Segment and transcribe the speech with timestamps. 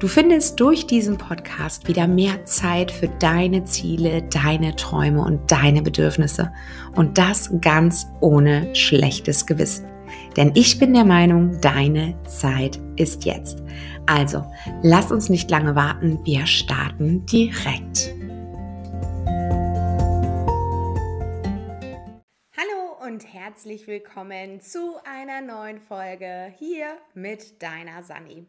[0.00, 5.82] Du findest durch diesen Podcast wieder mehr Zeit für deine Ziele, deine Träume und deine
[5.82, 6.52] Bedürfnisse.
[6.96, 9.86] Und das ganz ohne schlechtes Gewissen.
[10.36, 13.62] Denn ich bin der Meinung, deine Zeit ist jetzt.
[14.06, 14.44] Also,
[14.82, 18.12] lass uns nicht lange warten, wir starten direkt.
[22.56, 28.44] Hallo und herzlich willkommen zu einer neuen Folge hier mit deiner Sani.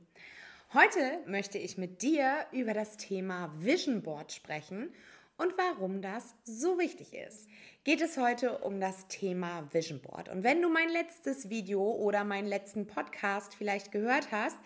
[0.75, 4.93] Heute möchte ich mit dir über das Thema Vision Board sprechen
[5.37, 7.47] und warum das so wichtig ist.
[7.85, 10.27] Geht es heute um das Thema Vision Board.
[10.27, 14.57] Und wenn du mein letztes Video oder meinen letzten Podcast vielleicht gehört hast,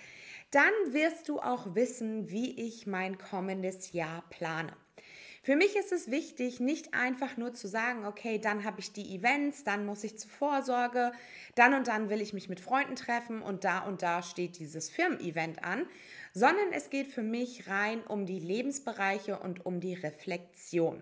[0.49, 4.73] dann wirst du auch wissen, wie ich mein kommendes Jahr plane.
[5.41, 9.15] Für mich ist es wichtig, nicht einfach nur zu sagen, okay, dann habe ich die
[9.15, 11.11] Events, dann muss ich zur Vorsorge,
[11.55, 14.89] dann und dann will ich mich mit Freunden treffen und da und da steht dieses
[14.89, 15.85] Firmen-Event an,
[16.33, 21.01] sondern es geht für mich rein um die Lebensbereiche und um die Reflexion.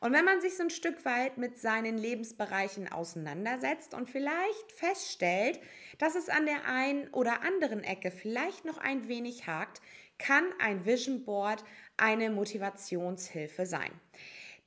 [0.00, 5.58] Und wenn man sich so ein Stück weit mit seinen Lebensbereichen auseinandersetzt und vielleicht feststellt,
[5.98, 9.80] dass es an der einen oder anderen Ecke vielleicht noch ein wenig hakt,
[10.18, 11.64] kann ein Vision Board
[11.96, 13.90] eine Motivationshilfe sein.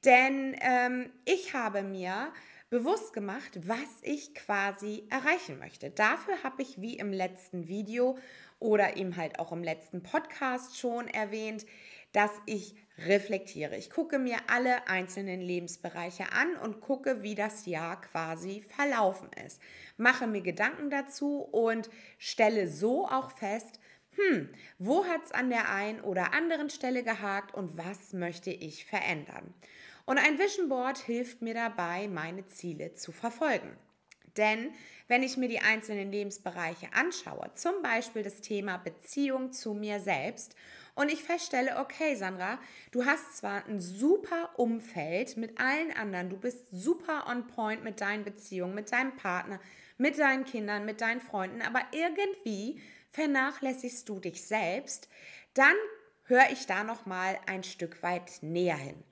[0.06, 2.32] Denn ähm, ich habe mir
[2.70, 5.90] bewusst gemacht, was ich quasi erreichen möchte.
[5.90, 8.18] Dafür habe ich wie im letzten Video
[8.60, 11.66] oder eben halt auch im letzten Podcast schon erwähnt,
[12.12, 12.76] dass ich
[13.06, 13.78] reflektiere.
[13.78, 19.62] Ich gucke mir alle einzelnen Lebensbereiche an und gucke, wie das Jahr quasi verlaufen ist.
[19.98, 23.80] Mache mir Gedanken dazu und stelle so auch fest,
[24.18, 28.86] hm, wo hat es an der einen oder anderen Stelle gehakt und was möchte ich
[28.86, 29.54] verändern?
[30.06, 33.78] Und ein Vision Board hilft mir dabei, meine Ziele zu verfolgen.
[34.38, 34.72] Denn
[35.08, 40.56] wenn ich mir die einzelnen Lebensbereiche anschaue, zum Beispiel das Thema Beziehung zu mir selbst,
[40.96, 42.58] und ich feststelle, okay, Sandra,
[42.90, 48.02] du hast zwar ein super Umfeld mit allen anderen, du bist super on point mit
[48.02, 49.60] deinen Beziehungen, mit deinem Partner,
[50.00, 52.82] mit deinen Kindern, mit deinen Freunden, aber irgendwie
[53.12, 55.10] vernachlässigst du dich selbst,
[55.54, 55.76] dann
[56.24, 59.04] höre ich da noch mal ein Stück weit näher hin.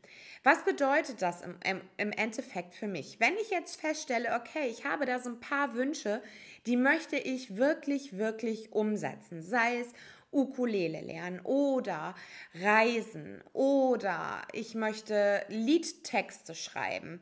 [0.44, 3.20] Was bedeutet das im, im, im, Endeffekt für mich?
[3.20, 6.22] Wenn ich jetzt feststelle, okay, ich habe da so ein paar Wünsche,
[6.68, 9.88] die möchte ich wirklich, wirklich umsetzen, sei es
[10.32, 12.14] Ukulele lernen oder
[12.54, 17.22] Reisen oder ich möchte Liedtexte schreiben,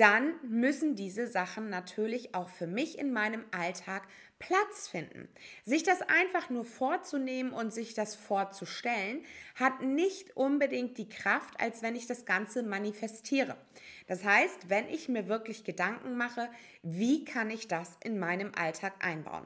[0.00, 4.02] dann müssen diese Sachen natürlich auch für mich in meinem Alltag
[4.38, 5.28] Platz finden.
[5.64, 9.22] Sich das einfach nur vorzunehmen und sich das vorzustellen,
[9.54, 13.58] hat nicht unbedingt die Kraft, als wenn ich das Ganze manifestiere.
[14.06, 16.48] Das heißt, wenn ich mir wirklich Gedanken mache,
[16.82, 19.44] wie kann ich das in meinem Alltag einbauen?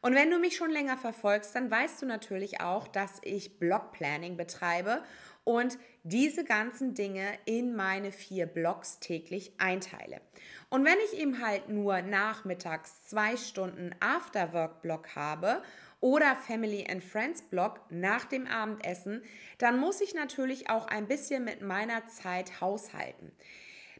[0.00, 4.36] Und wenn du mich schon länger verfolgst, dann weißt du natürlich auch, dass ich Blog-Planning
[4.36, 5.04] betreibe
[5.44, 10.20] und diese ganzen Dinge in meine vier Blogs täglich einteile.
[10.68, 15.62] Und wenn ich eben halt nur nachmittags zwei Stunden Afterwork-Blog habe
[16.00, 19.22] oder Family and Friends Blog nach dem Abendessen,
[19.58, 23.32] dann muss ich natürlich auch ein bisschen mit meiner Zeit haushalten.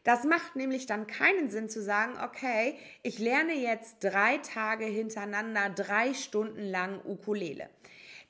[0.03, 5.69] Das macht nämlich dann keinen Sinn zu sagen, okay, ich lerne jetzt drei Tage hintereinander
[5.69, 7.69] drei Stunden lang Ukulele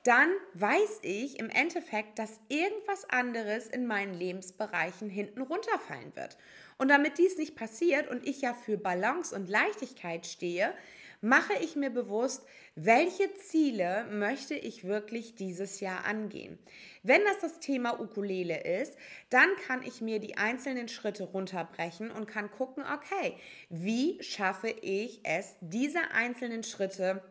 [0.04, 6.36] dann weiß ich im Endeffekt, dass irgendwas anderes in meinen Lebensbereichen hinten runterfallen wird.
[6.76, 10.74] Und damit dies nicht passiert und ich ja für Balance und Leichtigkeit stehe,
[11.22, 12.44] mache ich mir bewusst,
[12.74, 16.58] welche Ziele möchte ich wirklich dieses Jahr angehen.
[17.02, 18.98] Wenn das das Thema Ukulele ist,
[19.30, 23.38] dann kann ich mir die einzelnen Schritte runterbrechen und kann gucken, okay,
[23.70, 27.22] wie schaffe ich es, diese einzelnen Schritte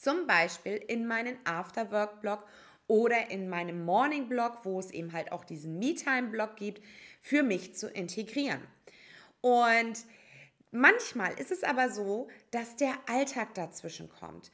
[0.00, 2.46] zum Beispiel in meinen Afterwork-Blog
[2.86, 6.82] oder in meinem Morning-Blog, wo es eben halt auch diesen Me-Time-Blog gibt,
[7.20, 8.62] für mich zu integrieren.
[9.40, 9.98] Und
[10.70, 14.50] manchmal ist es aber so, dass der Alltag dazwischen kommt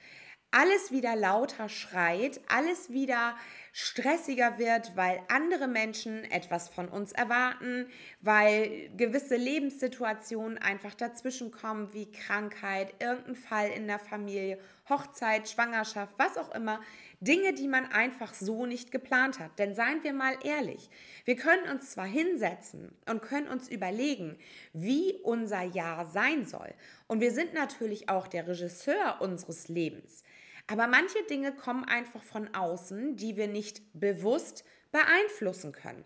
[0.55, 3.37] alles wieder lauter schreit, alles wieder
[3.77, 7.89] stressiger wird, weil andere Menschen etwas von uns erwarten,
[8.21, 16.15] weil gewisse Lebenssituationen einfach dazwischen kommen, wie Krankheit, irgendein Fall in der Familie, Hochzeit, Schwangerschaft,
[16.19, 16.81] was auch immer.
[17.19, 19.59] Dinge, die man einfach so nicht geplant hat.
[19.59, 20.89] Denn seien wir mal ehrlich,
[21.25, 24.39] wir können uns zwar hinsetzen und können uns überlegen,
[24.73, 26.73] wie unser Jahr sein soll.
[27.09, 30.23] Und wir sind natürlich auch der Regisseur unseres Lebens.
[30.67, 36.05] Aber manche Dinge kommen einfach von außen, die wir nicht bewusst beeinflussen können.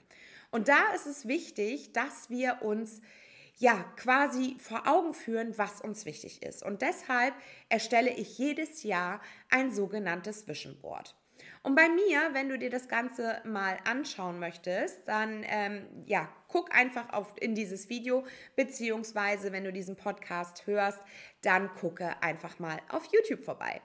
[0.50, 3.00] Und da ist es wichtig, dass wir uns
[3.58, 6.62] ja quasi vor Augen führen, was uns wichtig ist.
[6.62, 7.34] Und deshalb
[7.69, 9.20] erstelle ich jedes Jahr
[9.50, 11.14] ein sogenanntes Vision Board.
[11.62, 16.75] Und bei mir, wenn du dir das Ganze mal anschauen möchtest, dann ähm, ja, guck
[16.75, 18.25] einfach auf, in dieses Video,
[18.56, 21.00] beziehungsweise wenn du diesen Podcast hörst,
[21.43, 23.81] dann gucke einfach mal auf YouTube vorbei.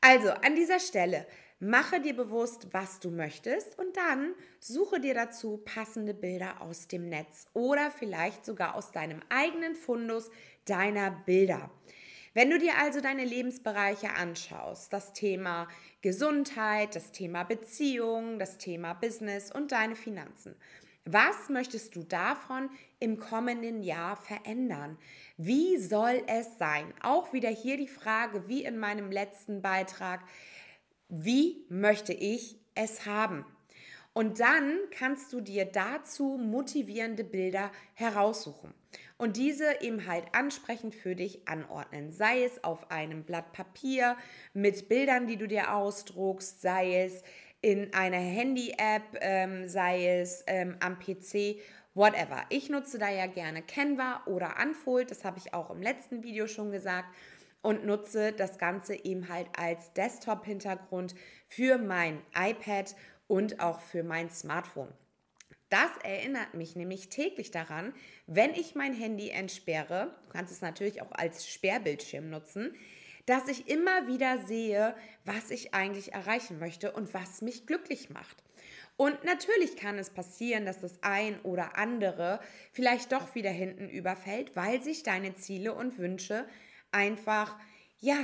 [0.00, 1.26] Also an dieser Stelle
[1.58, 7.08] Mache dir bewusst, was du möchtest und dann suche dir dazu passende Bilder aus dem
[7.08, 10.30] Netz oder vielleicht sogar aus deinem eigenen Fundus
[10.66, 11.70] deiner Bilder.
[12.34, 15.66] Wenn du dir also deine Lebensbereiche anschaust, das Thema
[16.02, 20.56] Gesundheit, das Thema Beziehung, das Thema Business und deine Finanzen,
[21.06, 22.68] was möchtest du davon
[22.98, 24.98] im kommenden Jahr verändern?
[25.36, 26.92] Wie soll es sein?
[27.00, 30.20] Auch wieder hier die Frage, wie in meinem letzten Beitrag,
[31.08, 33.46] wie möchte ich es haben?
[34.14, 38.72] Und dann kannst du dir dazu motivierende Bilder heraussuchen
[39.18, 42.10] und diese eben halt ansprechend für dich anordnen.
[42.10, 44.16] Sei es auf einem Blatt Papier
[44.54, 47.22] mit Bildern, die du dir ausdruckst, sei es
[47.60, 51.60] in einer Handy-App, ähm, sei es ähm, am PC,
[51.94, 52.44] whatever.
[52.50, 56.46] Ich nutze da ja gerne Canva oder Unfold, das habe ich auch im letzten Video
[56.46, 57.08] schon gesagt
[57.62, 61.14] und nutze das Ganze eben halt als Desktop-Hintergrund
[61.48, 62.94] für mein iPad
[63.26, 64.92] und auch für mein Smartphone.
[65.68, 67.92] Das erinnert mich nämlich täglich daran,
[68.28, 72.74] wenn ich mein Handy entsperre, du kannst es natürlich auch als Sperrbildschirm nutzen,
[73.26, 74.94] dass ich immer wieder sehe,
[75.24, 78.42] was ich eigentlich erreichen möchte und was mich glücklich macht.
[78.96, 82.40] Und natürlich kann es passieren, dass das ein oder andere
[82.72, 86.46] vielleicht doch wieder hinten überfällt, weil sich deine Ziele und Wünsche
[86.92, 87.58] einfach,
[87.98, 88.18] ja,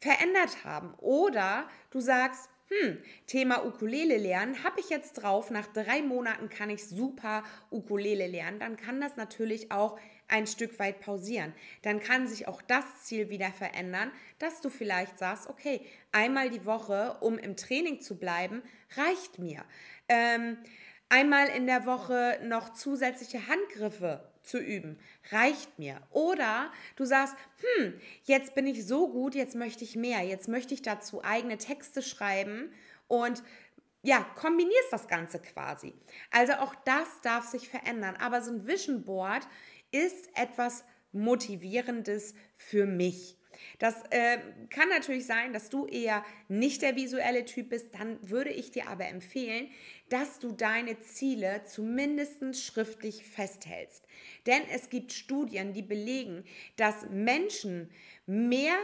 [0.00, 0.94] verändert haben.
[0.98, 6.68] Oder du sagst, hm, Thema Ukulele lernen, habe ich jetzt drauf, nach drei Monaten kann
[6.68, 9.98] ich super Ukulele lernen, dann kann das natürlich auch
[10.28, 11.52] ein Stück weit pausieren.
[11.82, 14.10] Dann kann sich auch das Ziel wieder verändern,
[14.40, 15.80] dass du vielleicht sagst, okay,
[16.10, 18.62] einmal die Woche, um im Training zu bleiben,
[18.96, 19.64] reicht mir.
[20.08, 20.58] Ähm,
[21.08, 24.98] einmal in der Woche noch zusätzliche Handgriffe zu üben.
[25.30, 26.00] Reicht mir.
[26.10, 27.34] Oder du sagst,
[27.78, 30.22] hm, jetzt bin ich so gut, jetzt möchte ich mehr.
[30.22, 32.72] Jetzt möchte ich dazu eigene Texte schreiben
[33.08, 33.42] und
[34.02, 35.92] ja, kombinierst das Ganze quasi.
[36.30, 38.16] Also auch das darf sich verändern.
[38.20, 39.46] Aber so ein Vision Board
[39.90, 43.36] ist etwas Motivierendes für mich.
[43.78, 44.38] Das äh,
[44.70, 47.94] kann natürlich sein, dass du eher nicht der visuelle Typ bist.
[47.94, 49.68] Dann würde ich dir aber empfehlen,
[50.08, 54.04] dass du deine Ziele zumindest schriftlich festhältst.
[54.46, 56.44] Denn es gibt Studien, die belegen,
[56.76, 57.90] dass Menschen
[58.26, 58.76] mehr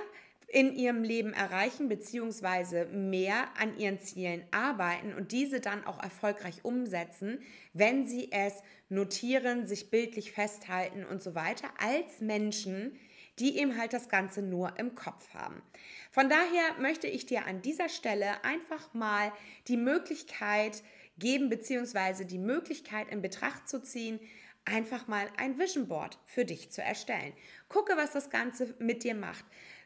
[0.52, 2.84] in ihrem Leben erreichen bzw.
[2.84, 7.40] mehr an ihren Zielen arbeiten und diese dann auch erfolgreich umsetzen,
[7.72, 12.98] wenn sie es notieren, sich bildlich festhalten und so weiter, als Menschen,
[13.38, 15.62] die eben halt das Ganze nur im Kopf haben.
[16.10, 19.32] Von daher möchte ich dir an dieser Stelle einfach mal
[19.68, 20.82] die Möglichkeit
[21.18, 24.20] geben, beziehungsweise die Möglichkeit in Betracht zu ziehen,
[24.64, 27.32] einfach mal ein Vision Board für dich zu erstellen.
[27.68, 29.44] Gucke, was das Ganze mit dir macht.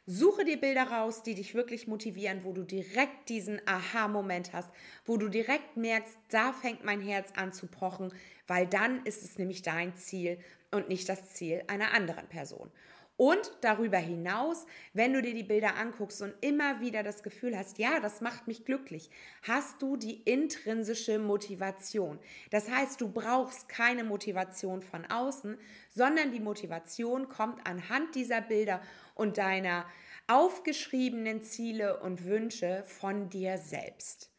[0.08, 4.70] Suche dir Bilder raus, die dich wirklich motivieren, wo du direkt diesen Aha-Moment hast,
[5.04, 8.12] wo du direkt merkst, da fängt mein Herz an zu pochen,
[8.46, 10.38] weil dann ist es nämlich dein Ziel
[10.70, 12.70] und nicht das Ziel einer anderen Person.
[13.16, 17.78] Und darüber hinaus, wenn du dir die Bilder anguckst und immer wieder das Gefühl hast,
[17.78, 19.08] ja, das macht mich glücklich,
[19.42, 22.18] hast du die intrinsische Motivation.
[22.50, 25.56] Das heißt, du brauchst keine Motivation von außen,
[25.88, 28.82] sondern die Motivation kommt anhand dieser Bilder
[29.14, 29.86] und deiner
[30.26, 34.30] aufgeschriebenen Ziele und Wünsche von dir selbst.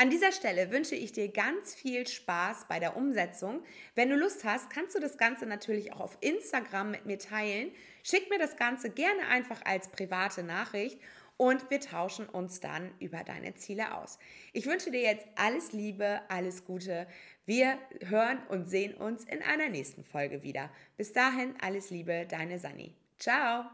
[0.00, 3.62] An dieser Stelle wünsche ich dir ganz viel Spaß bei der Umsetzung.
[3.94, 7.70] Wenn du Lust hast, kannst du das Ganze natürlich auch auf Instagram mit mir teilen.
[8.02, 10.98] Schick mir das Ganze gerne einfach als private Nachricht
[11.36, 14.18] und wir tauschen uns dann über deine Ziele aus.
[14.54, 17.06] Ich wünsche dir jetzt alles Liebe, alles Gute.
[17.44, 17.76] Wir
[18.06, 20.70] hören und sehen uns in einer nächsten Folge wieder.
[20.96, 22.94] Bis dahin alles Liebe, deine Sani.
[23.18, 23.66] Ciao.